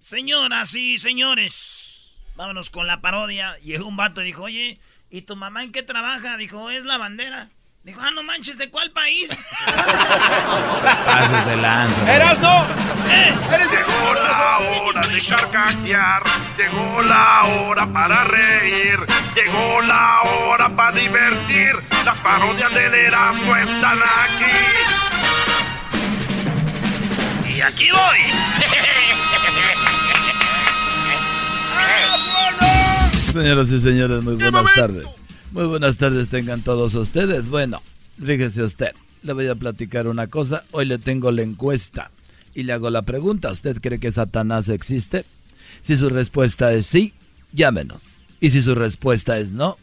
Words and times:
Señoras 0.00 0.74
y 0.74 0.96
señores, 0.98 2.14
vámonos 2.36 2.70
con 2.70 2.86
la 2.86 3.00
parodia. 3.00 3.58
Llegó 3.64 3.88
un 3.88 3.96
vato 3.96 4.22
y 4.22 4.26
dijo, 4.26 4.44
oye, 4.44 4.78
¿y 5.10 5.22
tu 5.22 5.34
mamá 5.34 5.64
en 5.64 5.72
qué 5.72 5.82
trabaja? 5.82 6.36
Dijo, 6.36 6.70
es 6.70 6.84
la 6.84 6.98
bandera. 6.98 7.48
Dijo, 7.82 8.00
ah, 8.00 8.12
no 8.12 8.22
manches, 8.22 8.58
¿de 8.58 8.70
cuál 8.70 8.92
país? 8.92 9.28
Pases 11.04 11.46
de 11.46 11.56
lanza. 11.56 12.14
¡Eras 12.14 12.38
no! 12.38 12.64
¿Eh? 13.10 13.34
Llegó 13.50 14.14
la 14.14 14.58
hora 14.58 15.00
de 15.00 15.20
carcajear, 15.20 16.22
llegó 16.56 17.02
la 17.02 17.44
hora 17.44 17.92
para 17.92 18.22
reír, 18.22 19.00
llegó 19.34 19.82
la 19.82 20.20
hora 20.22 20.68
para 20.76 20.92
divertir. 20.92 21.72
Las 22.04 22.20
parodias 22.20 22.72
del 22.72 22.94
Erasmo 22.94 23.56
están 23.56 23.98
aquí. 24.00 24.44
Y 27.52 27.60
aquí 27.60 27.90
voy. 27.90 28.18
Señoras 33.38 33.70
y 33.70 33.80
señores, 33.80 34.24
muy 34.24 34.34
buenas 34.34 34.74
tardes. 34.74 35.06
Muy 35.52 35.66
buenas 35.66 35.96
tardes 35.96 36.28
tengan 36.28 36.60
todos 36.60 36.96
ustedes. 36.96 37.48
Bueno, 37.48 37.80
fíjese 38.20 38.64
usted, 38.64 38.90
le 39.22 39.32
voy 39.32 39.46
a 39.46 39.54
platicar 39.54 40.08
una 40.08 40.26
cosa. 40.26 40.64
Hoy 40.72 40.86
le 40.86 40.98
tengo 40.98 41.30
la 41.30 41.42
encuesta 41.42 42.10
y 42.52 42.64
le 42.64 42.72
hago 42.72 42.90
la 42.90 43.02
pregunta. 43.02 43.52
¿Usted 43.52 43.80
cree 43.80 44.00
que 44.00 44.10
Satanás 44.10 44.68
existe? 44.68 45.24
Si 45.82 45.96
su 45.96 46.10
respuesta 46.10 46.72
es 46.72 46.86
sí, 46.86 47.14
llámenos. 47.52 48.02
Y 48.40 48.50
si 48.50 48.60
su 48.60 48.74
respuesta 48.74 49.38
es 49.38 49.52
no, 49.52 49.78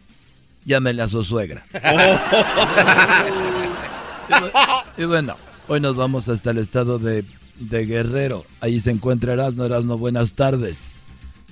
llámele 0.65 1.01
a 1.01 1.07
su 1.07 1.23
suegra. 1.23 1.65
y, 4.97 5.05
bueno, 5.05 5.37
hoy 5.69 5.79
nos 5.79 5.95
vamos 5.95 6.27
hasta 6.27 6.51
el 6.51 6.57
estado 6.57 6.99
de, 6.99 7.23
de 7.57 7.85
Guerrero. 7.85 8.45
Ahí 8.59 8.81
se 8.81 8.91
encuentra 8.91 9.31
Erasno. 9.31 9.63
Erasno, 9.63 9.97
buenas 9.97 10.33
tardes. 10.33 10.94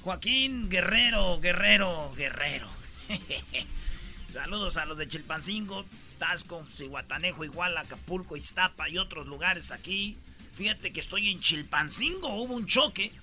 Joaquín 0.04 0.70
Guerrero, 0.70 1.40
Guerrero, 1.40 2.12
Guerrero. 2.18 2.68
Saludos 4.34 4.76
a 4.76 4.86
los 4.86 4.98
de 4.98 5.08
Chilpancingo, 5.08 5.86
Tasco, 6.20 6.66
Cihuatanejo, 6.76 7.46
Iguala, 7.46 7.82
Acapulco, 7.82 8.36
Iztapa 8.36 8.90
y 8.90 8.98
otros 8.98 9.28
lugares 9.28 9.72
aquí. 9.72 10.18
Fíjate 10.58 10.92
que 10.92 11.00
estoy 11.00 11.30
en 11.30 11.40
Chilpancingo, 11.40 12.36
hubo 12.36 12.54
un 12.54 12.68
choque. 12.68 13.14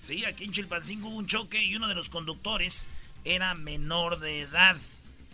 Sí, 0.00 0.26
aquí 0.26 0.44
en 0.44 0.52
Chilpancingo 0.52 1.08
hubo 1.08 1.16
un 1.16 1.26
choque 1.26 1.64
y 1.64 1.74
uno 1.76 1.88
de 1.88 1.94
los 1.94 2.10
conductores 2.10 2.88
era 3.24 3.54
menor 3.54 4.20
de 4.20 4.40
edad. 4.40 4.76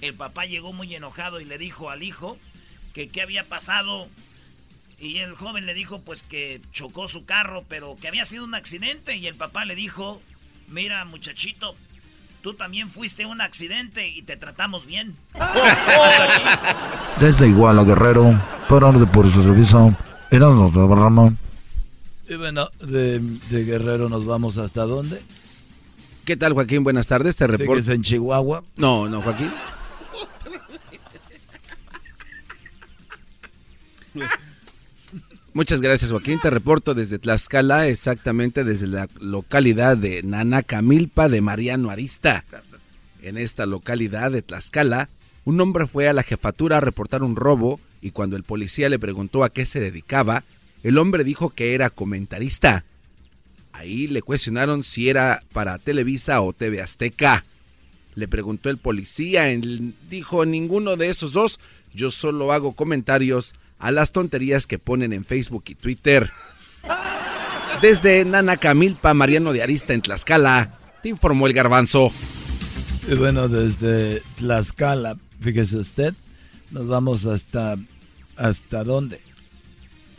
El 0.00 0.15
papá 0.15 0.47
llegó 0.47 0.72
muy 0.72 0.95
enojado 0.95 1.41
y 1.41 1.45
le 1.45 1.59
dijo 1.59 1.91
al 1.91 2.05
hijo 2.05 2.39
que 2.92 3.09
qué 3.09 3.20
había 3.20 3.48
pasado. 3.48 4.09
Y 5.00 5.19
el 5.19 5.34
joven 5.34 5.67
le 5.67 5.75
dijo 5.75 6.03
pues 6.03 6.22
que 6.22 6.61
chocó 6.70 7.09
su 7.09 7.25
carro, 7.25 7.65
pero 7.69 7.97
que 8.00 8.06
había 8.06 8.25
sido 8.25 8.45
un 8.45 8.55
accidente. 8.55 9.17
Y 9.17 9.27
el 9.27 9.34
papá 9.34 9.65
le 9.65 9.75
dijo, 9.75 10.22
mira 10.69 11.05
muchachito, 11.05 11.75
tú 12.43 12.55
también 12.55 12.89
fuiste 12.91 13.27
un 13.27 13.41
accidente 13.41 14.09
y 14.09 14.23
te 14.23 14.37
tratamos 14.37 14.87
bien. 14.87 15.17
Desde 17.21 17.48
Iguala 17.48 17.84
Guerrero, 17.84 18.41
para 18.69 18.93
de 18.93 19.06
por 19.06 19.33
su 19.33 19.43
servicio, 19.43 19.97
Erasmo 20.31 20.71
de 20.71 20.95
Ramón. 20.95 21.39
Y 22.29 22.37
bueno, 22.37 22.69
de, 22.81 23.19
de 23.21 23.65
Guerrero 23.65 24.09
nos 24.09 24.27
vamos 24.27 24.56
hasta 24.59 24.83
dónde? 24.84 25.23
¿Qué 26.25 26.37
tal, 26.37 26.55
Joaquín? 26.55 26.83
Buenas 26.84 27.06
tardes. 27.06 27.37
Te 27.37 27.47
reporto. 27.47 27.83
¿Sigues 27.83 27.95
en 27.97 28.03
Chihuahua? 28.03 28.65
No, 28.77 29.09
no, 29.11 29.21
Joaquín. 29.21 29.53
Muchas 35.55 35.80
gracias, 35.80 36.10
Joaquín. 36.10 36.41
Te 36.41 36.50
reporto 36.50 36.94
desde 36.94 37.20
Tlaxcala, 37.20 37.86
exactamente 37.86 38.64
desde 38.64 38.88
la 38.88 39.08
localidad 39.20 39.97
de 39.97 40.24
Nanacamilpa 40.24 41.28
de 41.28 41.42
Mariano 41.42 41.91
Arista. 41.91 42.44
En 43.22 43.38
esta 43.38 43.64
localidad 43.64 44.32
de 44.32 44.42
Tlaxcala, 44.42 45.08
un 45.44 45.60
hombre 45.60 45.86
fue 45.86 46.08
a 46.08 46.12
la 46.12 46.25
jefatura 46.25 46.78
a 46.78 46.80
reportar 46.80 47.22
un 47.22 47.36
robo 47.36 47.78
y 48.03 48.10
cuando 48.10 48.34
el 48.34 48.43
policía 48.43 48.88
le 48.88 48.98
preguntó 48.98 49.44
a 49.44 49.48
qué 49.48 49.64
se 49.64 49.78
dedicaba, 49.78 50.43
el 50.82 50.98
hombre 50.98 51.22
dijo 51.22 51.50
que 51.50 51.75
era 51.75 51.88
comentarista. 51.88 52.82
Ahí 53.72 54.09
le 54.09 54.22
cuestionaron 54.22 54.82
si 54.82 55.09
era 55.09 55.41
para 55.53 55.78
Televisa 55.78 56.41
o 56.41 56.53
TV 56.53 56.82
Azteca. 56.82 57.44
Le 58.16 58.26
preguntó 58.26 58.70
el 58.70 58.78
policía, 58.78 59.48
él 59.50 59.94
dijo 60.10 60.44
ninguno 60.47 60.97
de 60.97 61.10
esos 61.10 61.32
dos, 61.32 61.60
yo 61.94 62.10
solo 62.10 62.53
hago 62.53 62.72
comentarios 62.72 63.54
a 63.84 63.91
las 63.91 64.12
tonterías 64.12 64.67
que 64.67 64.78
ponen 64.78 65.12
en 65.12 65.27
Facebook 65.27 65.65
y 65.69 65.75
Twitter. 65.75 66.31
Desde 67.83 68.25
Nanacamilpa, 68.25 69.12
Mariano 69.12 69.53
de 69.53 69.62
Arista 69.62 69.93
en 69.93 70.00
Tlaxcala, 70.00 70.78
te 71.03 71.11
informó 71.11 71.47
el 71.47 71.53
garbanzo. 71.53 72.11
Y 73.06 73.15
bueno, 73.15 73.47
desde 73.47 74.23
Tlaxcala, 74.37 75.19
fíjese 75.41 75.77
usted, 75.77 76.15
nos 76.71 76.89
vamos 76.89 77.27
hasta... 77.27 77.77
¿Hasta 78.37 78.83
dónde? 78.83 79.21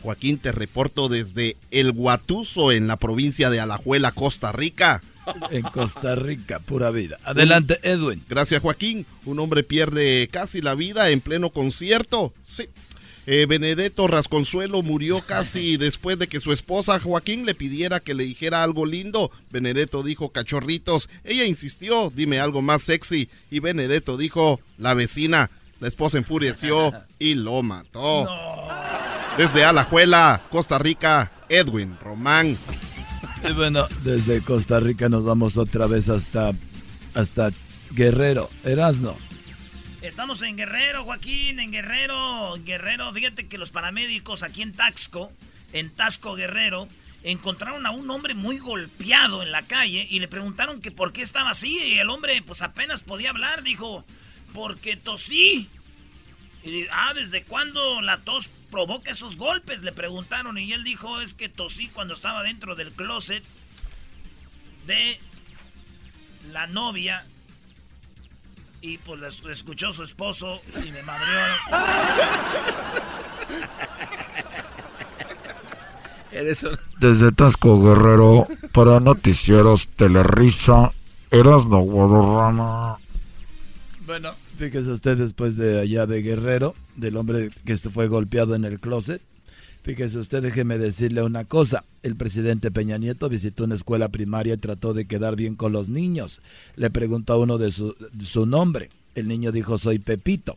Joaquín, 0.00 0.38
te 0.38 0.52
reporto 0.52 1.08
desde 1.08 1.56
El 1.72 1.90
Guatuso, 1.90 2.70
en 2.70 2.86
la 2.86 2.96
provincia 2.96 3.50
de 3.50 3.58
Alajuela, 3.58 4.12
Costa 4.12 4.52
Rica. 4.52 5.02
En 5.50 5.62
Costa 5.62 6.14
Rica, 6.14 6.60
pura 6.60 6.90
vida. 6.90 7.18
Adelante, 7.24 7.80
Edwin. 7.82 8.24
Gracias, 8.28 8.62
Joaquín. 8.62 9.04
Un 9.24 9.40
hombre 9.40 9.64
pierde 9.64 10.28
casi 10.30 10.62
la 10.62 10.76
vida 10.76 11.10
en 11.10 11.20
pleno 11.20 11.50
concierto. 11.50 12.32
Sí. 12.48 12.68
Eh, 13.26 13.46
Benedetto 13.46 14.06
Rasconsuelo 14.06 14.82
murió 14.82 15.20
casi 15.26 15.76
después 15.78 16.18
de 16.18 16.28
que 16.28 16.40
su 16.40 16.52
esposa 16.52 17.00
Joaquín 17.00 17.44
le 17.44 17.54
pidiera 17.54 18.00
que 18.00 18.14
le 18.14 18.24
dijera 18.24 18.62
algo 18.62 18.86
lindo. 18.86 19.30
Benedetto 19.50 20.02
dijo 20.02 20.30
cachorritos. 20.30 21.08
Ella 21.24 21.44
insistió, 21.44 22.10
dime 22.14 22.38
algo 22.38 22.62
más 22.62 22.82
sexy. 22.82 23.28
Y 23.50 23.58
Benedetto 23.58 24.16
dijo, 24.16 24.60
la 24.78 24.94
vecina. 24.94 25.50
La 25.80 25.88
esposa 25.88 26.16
enfureció 26.16 26.92
y 27.18 27.34
lo 27.34 27.62
mató. 27.62 28.26
Desde 29.36 29.64
Alajuela, 29.64 30.42
Costa 30.48 30.78
Rica, 30.78 31.30
Edwin 31.50 31.98
Román. 32.02 32.56
Y 33.46 33.52
bueno, 33.52 33.86
desde 34.02 34.40
Costa 34.40 34.80
Rica 34.80 35.10
nos 35.10 35.24
vamos 35.24 35.58
otra 35.58 35.86
vez 35.86 36.08
hasta, 36.08 36.52
hasta 37.14 37.50
Guerrero. 37.90 38.48
Erasno. 38.64 39.25
Estamos 40.06 40.40
en 40.42 40.56
Guerrero, 40.56 41.02
Joaquín, 41.02 41.58
en 41.58 41.72
Guerrero, 41.72 42.54
Guerrero. 42.64 43.12
Fíjate 43.12 43.48
que 43.48 43.58
los 43.58 43.70
paramédicos 43.70 44.44
aquí 44.44 44.62
en 44.62 44.72
Taxco, 44.72 45.32
en 45.72 45.90
Tasco 45.90 46.36
Guerrero, 46.36 46.86
encontraron 47.24 47.86
a 47.86 47.90
un 47.90 48.08
hombre 48.08 48.34
muy 48.34 48.58
golpeado 48.58 49.42
en 49.42 49.50
la 49.50 49.62
calle 49.62 50.06
y 50.08 50.20
le 50.20 50.28
preguntaron 50.28 50.80
que 50.80 50.92
por 50.92 51.12
qué 51.12 51.22
estaba 51.22 51.50
así. 51.50 51.76
Y 51.78 51.98
el 51.98 52.08
hombre, 52.08 52.40
pues 52.42 52.62
apenas 52.62 53.02
podía 53.02 53.30
hablar, 53.30 53.64
dijo, 53.64 54.04
porque 54.54 54.96
tosí. 54.96 55.68
Y, 56.62 56.86
ah, 56.92 57.12
¿desde 57.12 57.42
cuándo 57.42 58.00
la 58.00 58.18
tos 58.18 58.48
provoca 58.70 59.10
esos 59.10 59.36
golpes? 59.36 59.82
Le 59.82 59.90
preguntaron 59.90 60.56
y 60.56 60.72
él 60.72 60.84
dijo, 60.84 61.20
es 61.20 61.34
que 61.34 61.48
tosí 61.48 61.88
cuando 61.88 62.14
estaba 62.14 62.44
dentro 62.44 62.76
del 62.76 62.92
closet 62.92 63.42
de 64.86 65.18
la 66.52 66.68
novia 66.68 67.26
y 68.80 68.98
pues 68.98 69.18
lo 69.42 69.50
escuchó 69.50 69.92
su 69.92 70.02
esposo 70.02 70.60
y 70.84 70.90
me 70.92 71.02
madrió. 71.02 71.38
Desde 77.00 77.32
Tasco 77.32 77.82
Guerrero, 77.82 78.46
para 78.72 79.00
Noticieros 79.00 79.88
Telerisa, 79.88 80.92
Erasmo 81.30 81.80
Guadarrama. 81.80 82.98
Bueno, 84.06 84.32
fíjese 84.58 84.90
usted 84.90 85.16
después 85.16 85.56
de 85.56 85.80
allá 85.80 86.06
de 86.06 86.22
Guerrero, 86.22 86.74
del 86.94 87.16
hombre 87.16 87.50
que 87.64 87.76
se 87.76 87.90
fue 87.90 88.08
golpeado 88.08 88.54
en 88.54 88.64
el 88.64 88.78
closet. 88.78 89.22
Fíjese 89.86 90.18
usted, 90.18 90.42
déjeme 90.42 90.78
decirle 90.78 91.22
una 91.22 91.44
cosa. 91.44 91.84
El 92.02 92.16
presidente 92.16 92.72
Peña 92.72 92.98
Nieto 92.98 93.28
visitó 93.28 93.62
una 93.62 93.76
escuela 93.76 94.08
primaria 94.08 94.54
y 94.54 94.56
trató 94.56 94.94
de 94.94 95.06
quedar 95.06 95.36
bien 95.36 95.54
con 95.54 95.70
los 95.70 95.88
niños. 95.88 96.40
Le 96.74 96.90
preguntó 96.90 97.34
a 97.34 97.38
uno 97.38 97.56
de 97.56 97.70
su, 97.70 97.94
su 98.20 98.46
nombre. 98.46 98.90
El 99.14 99.28
niño 99.28 99.52
dijo, 99.52 99.78
soy 99.78 100.00
Pepito. 100.00 100.56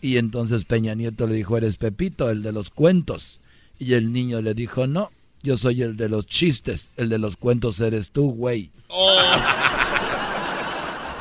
Y 0.00 0.16
entonces 0.16 0.64
Peña 0.64 0.94
Nieto 0.94 1.26
le 1.26 1.34
dijo, 1.34 1.58
eres 1.58 1.76
Pepito, 1.76 2.30
el 2.30 2.42
de 2.42 2.50
los 2.50 2.70
cuentos. 2.70 3.40
Y 3.78 3.92
el 3.92 4.10
niño 4.10 4.40
le 4.40 4.54
dijo, 4.54 4.86
no, 4.86 5.10
yo 5.42 5.58
soy 5.58 5.82
el 5.82 5.98
de 5.98 6.08
los 6.08 6.24
chistes, 6.24 6.88
el 6.96 7.10
de 7.10 7.18
los 7.18 7.36
cuentos 7.36 7.78
eres 7.78 8.08
tú, 8.10 8.32
güey. 8.32 8.70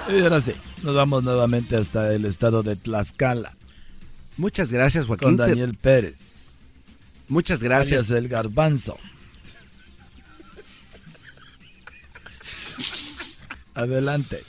Y 0.10 0.20
ahora 0.20 0.42
sí, 0.42 0.54
nos 0.84 0.96
vamos 0.96 1.24
nuevamente 1.24 1.76
hasta 1.76 2.14
el 2.14 2.26
estado 2.26 2.64
de 2.64 2.76
Tlaxcala. 2.76 3.54
Muchas 4.38 4.72
gracias, 4.72 5.06
Joaquín. 5.06 5.28
Con 5.28 5.38
Daniel 5.38 5.76
Pérez. 5.76 6.31
Muchas 7.32 7.62
gracias. 7.62 8.10
alias 8.10 8.24
el 8.24 8.28
garbanzo. 8.28 8.98
Adelante. 13.74 14.44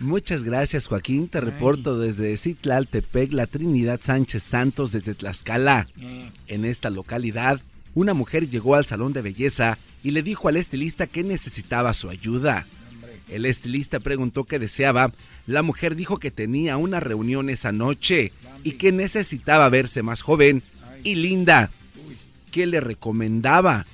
Muchas 0.00 0.42
gracias, 0.42 0.86
Joaquín. 0.86 1.28
Te 1.28 1.42
reporto 1.42 1.98
desde 1.98 2.34
Citlaltepec, 2.38 3.34
la 3.34 3.46
Trinidad 3.46 4.00
Sánchez 4.02 4.42
Santos, 4.42 4.92
desde 4.92 5.14
Tlaxcala. 5.14 5.88
En 6.48 6.64
esta 6.64 6.88
localidad, 6.88 7.60
una 7.94 8.14
mujer 8.14 8.48
llegó 8.48 8.76
al 8.76 8.86
salón 8.86 9.12
de 9.12 9.20
belleza 9.20 9.76
y 10.02 10.12
le 10.12 10.22
dijo 10.22 10.48
al 10.48 10.56
estilista 10.56 11.06
que 11.06 11.22
necesitaba 11.22 11.92
su 11.92 12.08
ayuda. 12.08 12.66
El 13.28 13.44
estilista 13.44 14.00
preguntó 14.00 14.44
qué 14.44 14.58
deseaba. 14.58 15.12
La 15.46 15.60
mujer 15.60 15.94
dijo 15.94 16.18
que 16.18 16.30
tenía 16.30 16.78
una 16.78 16.98
reunión 16.98 17.50
esa 17.50 17.72
noche 17.72 18.32
y 18.64 18.72
que 18.72 18.90
necesitaba 18.90 19.68
verse 19.68 20.02
más 20.02 20.22
joven 20.22 20.62
y 21.04 21.16
linda. 21.16 21.70
¿Qué 22.56 22.66
le 22.66 22.80
recomendaba? 22.80 23.84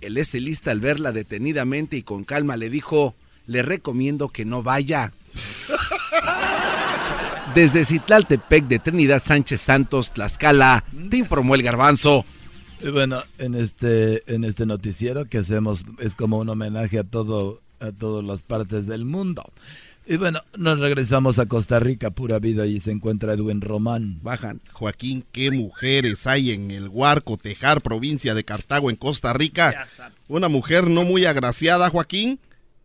El 0.00 0.18
estilista 0.18 0.72
al 0.72 0.80
verla 0.80 1.12
detenidamente 1.12 1.96
y 1.96 2.02
con 2.02 2.24
calma 2.24 2.56
le 2.56 2.68
dijo, 2.68 3.14
le 3.46 3.62
recomiendo 3.62 4.28
que 4.28 4.44
no 4.44 4.64
vaya. 4.64 5.12
Desde 7.54 7.84
Citlaltepec 7.84 8.66
de 8.66 8.80
Trinidad 8.80 9.22
Sánchez 9.22 9.60
Santos, 9.60 10.10
Tlaxcala, 10.10 10.82
te 11.10 11.18
informó 11.18 11.54
el 11.54 11.62
garbanzo. 11.62 12.24
Bueno, 12.92 13.22
en 13.38 13.54
este, 13.54 14.24
en 14.26 14.42
este 14.42 14.66
noticiero 14.66 15.26
que 15.26 15.38
hacemos 15.38 15.84
es 16.00 16.16
como 16.16 16.38
un 16.38 16.48
homenaje 16.48 16.98
a 16.98 17.04
todo, 17.04 17.60
a 17.78 17.92
todas 17.92 18.24
las 18.24 18.42
partes 18.42 18.88
del 18.88 19.04
mundo. 19.04 19.44
Y 20.10 20.16
bueno, 20.16 20.40
nos 20.58 20.80
regresamos 20.80 21.38
a 21.38 21.46
Costa 21.46 21.78
Rica, 21.78 22.10
pura 22.10 22.40
vida, 22.40 22.66
y 22.66 22.80
se 22.80 22.90
encuentra 22.90 23.34
Edwin 23.34 23.60
Román. 23.60 24.18
Bajan. 24.24 24.60
Joaquín, 24.72 25.24
¿qué 25.30 25.52
mujeres 25.52 26.26
hay 26.26 26.50
en 26.50 26.72
el 26.72 26.88
Huarco, 26.88 27.36
Tejar, 27.36 27.80
provincia 27.80 28.34
de 28.34 28.42
Cartago, 28.42 28.90
en 28.90 28.96
Costa 28.96 29.32
Rica? 29.32 29.86
Una 30.26 30.48
mujer 30.48 30.90
no 30.90 31.04
muy 31.04 31.26
agraciada, 31.26 31.90
Joaquín, 31.90 32.40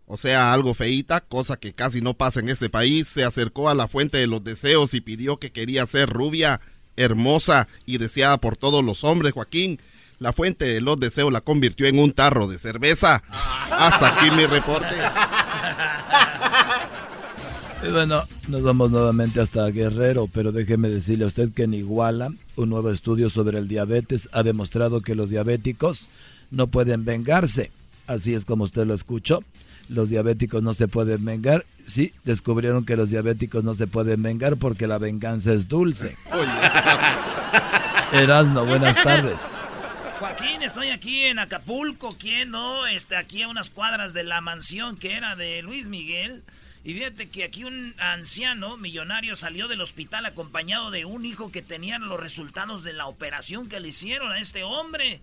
o 0.05 0.17
sea, 0.17 0.53
algo 0.53 0.75
feíta, 0.75 1.19
cosa 1.19 1.57
que 1.57 1.73
casi 1.73 1.99
no 1.99 2.13
pasa 2.13 2.41
en 2.41 2.49
este 2.49 2.69
país, 2.69 3.07
se 3.07 3.23
acercó 3.23 3.69
a 3.69 3.73
la 3.73 3.87
fuente 3.87 4.19
de 4.19 4.27
los 4.27 4.43
deseos 4.43 4.93
y 4.93 5.01
pidió 5.01 5.37
que 5.37 5.51
quería 5.51 5.87
ser 5.87 6.11
rubia, 6.11 6.61
hermosa 6.95 7.67
y 7.87 7.97
deseada 7.97 8.37
por 8.37 8.55
todos 8.55 8.85
los 8.85 9.03
hombres, 9.03 9.33
Joaquín. 9.33 9.79
La 10.19 10.31
fuente 10.31 10.65
de 10.65 10.79
los 10.79 10.99
deseos 10.99 11.33
la 11.33 11.41
convirtió 11.41 11.87
en 11.87 11.97
un 11.97 12.13
tarro 12.13 12.47
de 12.47 12.59
cerveza. 12.59 13.23
Hasta 13.71 14.15
aquí 14.15 14.29
mi 14.29 14.45
reporte. 14.45 14.95
Y 17.87 17.91
bueno, 17.91 18.23
nos 18.47 18.63
vamos 18.63 18.89
nuevamente 18.89 19.39
hasta 19.41 19.67
Guerrero, 19.67 20.27
pero 20.33 20.51
déjeme 20.51 20.89
decirle 20.89 21.25
a 21.25 21.27
usted 21.27 21.53
que 21.53 21.63
en 21.63 21.73
Iguala, 21.75 22.31
un 22.55 22.69
nuevo 22.69 22.89
estudio 22.89 23.29
sobre 23.29 23.59
el 23.59 23.67
diabetes 23.67 24.27
ha 24.31 24.41
demostrado 24.41 25.01
que 25.01 25.13
los 25.13 25.29
diabéticos 25.29 26.07
no 26.49 26.67
pueden 26.67 27.05
vengarse. 27.05 27.71
Así 28.07 28.33
es 28.33 28.45
como 28.45 28.63
usted 28.63 28.87
lo 28.87 28.93
escuchó. 28.93 29.43
Los 29.87 30.09
diabéticos 30.09 30.63
no 30.63 30.73
se 30.73 30.87
pueden 30.87 31.23
vengar. 31.25 31.65
Sí, 31.85 32.13
descubrieron 32.23 32.85
que 32.85 32.95
los 32.95 33.11
diabéticos 33.11 33.63
no 33.63 33.75
se 33.75 33.85
pueden 33.85 34.23
vengar 34.23 34.57
porque 34.57 34.87
la 34.87 34.97
venganza 34.97 35.53
es 35.53 35.67
dulce. 35.67 36.15
Erasno, 38.11 38.65
buenas 38.65 38.95
tardes. 39.03 39.41
Joaquín, 40.17 40.63
estoy 40.63 40.89
aquí 40.89 41.23
en 41.23 41.37
Acapulco, 41.37 42.15
¿quién 42.17 42.49
no? 42.49 42.87
Este, 42.87 43.15
aquí 43.15 43.43
a 43.43 43.47
unas 43.47 43.69
cuadras 43.69 44.13
de 44.13 44.23
la 44.23 44.41
mansión 44.41 44.95
que 44.95 45.13
era 45.13 45.35
de 45.35 45.61
Luis 45.61 45.87
Miguel. 45.87 46.41
Y 46.85 46.93
fíjate 46.93 47.29
que 47.29 47.43
aquí 47.43 47.63
un 47.63 47.95
anciano 47.97 48.77
millonario 48.77 49.35
salió 49.35 49.67
del 49.67 49.81
hospital 49.81 50.27
acompañado 50.27 50.91
de 50.91 51.03
un 51.03 51.25
hijo 51.25 51.51
que 51.51 51.63
tenían 51.63 52.07
los 52.07 52.19
resultados 52.19 52.83
de 52.83 52.93
la 52.93 53.07
operación 53.07 53.67
que 53.67 53.79
le 53.79 53.87
hicieron 53.87 54.31
a 54.31 54.39
este 54.39 54.63
hombre. 54.63 55.19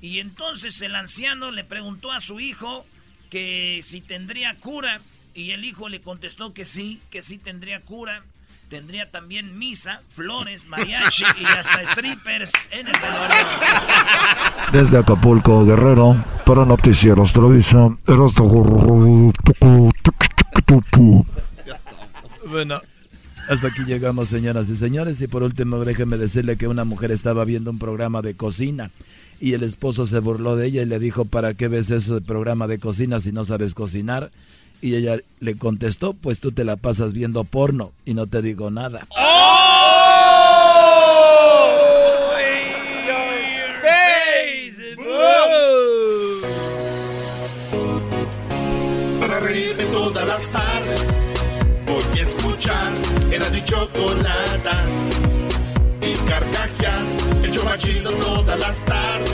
Y 0.00 0.20
entonces 0.20 0.80
el 0.82 0.94
anciano 0.94 1.50
le 1.50 1.64
preguntó 1.64 2.12
a 2.12 2.20
su 2.20 2.38
hijo 2.38 2.86
que 3.28 3.80
si 3.82 4.00
tendría 4.00 4.54
cura. 4.54 5.00
Y 5.34 5.50
el 5.50 5.64
hijo 5.64 5.88
le 5.88 6.00
contestó 6.00 6.54
que 6.54 6.64
sí, 6.64 7.00
que 7.10 7.22
sí 7.22 7.38
tendría 7.38 7.80
cura. 7.80 8.22
Tendría 8.68 9.10
también 9.10 9.58
misa, 9.58 10.02
flores, 10.14 10.68
mariachi 10.68 11.24
y 11.40 11.44
hasta 11.44 11.86
strippers 11.92 12.52
en 12.70 12.86
el 12.86 12.92
velorio. 12.92 13.36
Desde 14.72 14.98
Acapulco, 14.98 15.64
Guerrero, 15.64 16.24
para 16.46 16.64
Noticieros 16.64 17.32
Televisa, 17.32 17.98
Bueno, 22.48 22.80
hasta 23.48 23.68
aquí 23.68 23.82
llegamos, 23.84 24.28
señoras 24.28 24.68
y 24.68 24.76
señores. 24.76 25.20
Y 25.20 25.26
por 25.26 25.42
último, 25.42 25.84
déjenme 25.84 26.16
decirle 26.16 26.56
que 26.56 26.68
una 26.68 26.84
mujer 26.84 27.10
estaba 27.10 27.44
viendo 27.44 27.70
un 27.70 27.78
programa 27.78 28.22
de 28.22 28.34
cocina 28.34 28.90
y 29.40 29.54
el 29.54 29.62
esposo 29.62 30.06
se 30.06 30.18
burló 30.18 30.56
de 30.56 30.66
ella 30.66 30.82
y 30.82 30.86
le 30.86 30.98
dijo, 30.98 31.24
¿para 31.24 31.54
qué 31.54 31.68
ves 31.68 31.90
ese 31.90 32.20
programa 32.20 32.66
de 32.66 32.78
cocina 32.78 33.20
si 33.20 33.32
no 33.32 33.44
sabes 33.44 33.74
cocinar? 33.74 34.30
Y 34.82 34.94
ella 34.94 35.18
le 35.40 35.56
contestó, 35.56 36.14
pues 36.14 36.40
tú 36.40 36.52
te 36.52 36.64
la 36.64 36.76
pasas 36.76 37.12
viendo 37.12 37.44
porno 37.44 37.92
y 38.04 38.14
no 38.14 38.26
te 38.26 38.42
digo 38.42 38.70
nada. 38.70 39.06
Para 39.10 39.59
estar 58.80 59.29